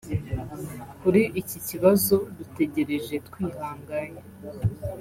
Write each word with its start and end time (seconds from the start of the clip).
kuri 1.01 1.21
iki 1.41 1.57
kibazo 1.67 2.15
dutegereje 2.37 3.15
twihanganye 3.27 4.21